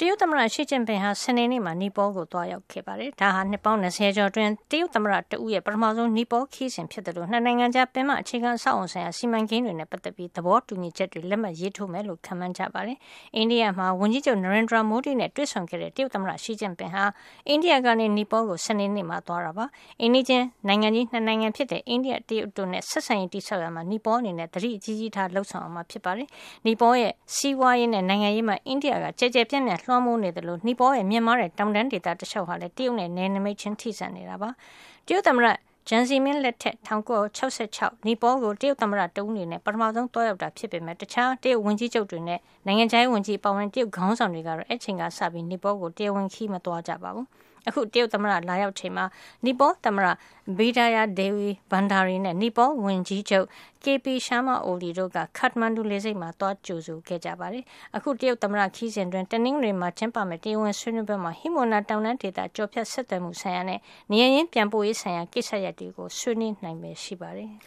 [0.00, 12.98] တရုတ်သမ္မတရှီကျင့်ပင်ဟာစနေနေ့မှာနီပေါကိုသွားရောက်ခဲ့ပါတယ်။ဒါဟာနှစ်ပေါင်း20ကျော်အတွင်းတရုတ်သမ္မတတဦးရဲ့ပထမဆုံးနီပေါခီးစဉ်ဖြစ်တယ်လို့နှစ်နိုင်ငံကြားပင်မအခြေခံဆောက်အုံဆိုင်ရာစီမံကိန်းတွေနဲ့ပတ်သက်ပြီးသဘောတူညီချက်တွေလက်မှတ်ရေးထိုးမယ်လို့ခန့်မှန်းကြပါတယ်။
[13.36, 17.04] အိန္ဒိယမှာဝန်ကြီးချုပ်နရင်ဒရာမိုဒီနဲ့တွေ့ဆုံခဲ့တဲ့တရုတ်သမ္မတရှီကျင့်ပင်ဟာ
[17.48, 19.64] အိန္ဒိယကနေနီပေါကိုစနေနေ့မှာသွားတာပါ။
[20.00, 26.28] အိန္ဒိချင်းနိုင်ငံကြီးနှစ်နိုင်ငံဖြစ်တဲ့အိန္ဒိယတရုတ်တို့နဲ့ဆက်ဆံရေးတိဆောက်ရမှာနီပေါအနေနဲ့တတိအကြီးကြီးထားလှုပ်ဆောင်အောင်မှာဖြစ်ပါတယ်။
[26.66, 34.50] နီပေါရဲ့စီးပွားရေးနဲ့နိုင်ငံရေးမှာအိန္ဒိယကကြဲကြဲပြန့်ပြန့်လွှမ်းမိုးနေတယ်လို့နီပေါရဲ့မြင့်မားတဲ့တောင်တန်းဒေသတလျှောက်ဟာလည်းတရုတ်နဲ့နယ်နိမိတ်ချင်းထိစပ်နေတာပါ။
[35.06, 35.46] တရုတ်သမ္မတ
[35.88, 47.26] ဂျန်စီမင်းလက်ထက်1966နီပေါကိုတရုတ်သမ္မတတဦးအနေနဲ့ပထမဆုံးတွားရောက်တာဖြစ်ပေမဲ့တခြားတရုတ်ဝန်ကြီးချုပ်တွေနဲ့နိုင်ငံခြားရေးဝန်ကြီးပါဝင်တရုတ်ခေါင်းဆောင်တွေကတော့အဲ့ချိန်ကစပြီးနီပေါကိုတရားဝင်ခီးမသွားကြပါဘူး။
[47.68, 49.04] အခုတရုတ်သမ္မတလာရောက်ချိန်မှာ
[49.44, 50.06] နီပေါသမ္မတ
[50.58, 53.46] ဘီဒါယာဒေဝီဘန်ဒါရီနဲ့နီပေါဝန်ကြီးချုပ်
[53.84, 57.64] KP Sharma Oli တို့ကခတ်မန်ဒူလေဆိပ်မှာသွားကြိုဆိုခဲ့ကြပါတယ်။
[57.96, 63.80] အခုတရုတ်သမ္မတခီးစဉ်တွင်တနင်္ဂနွေမှာကျင်းပမယ့်တရားဝင်ဆွေးနွေးပွဲမှာဟီမိုနာတောင်တန်းဒေသကြော်ဖြတ်ဆက်သွယ်မှုဆိုင်ရာနဲ့
[64.10, 67.52] နေရင်းပြန်ပို့ရေးဆိုင်ရာကိစ္စရပ်တွေကိုဆွေးနွေးနိုင်မယ်ရှိပါတယ်။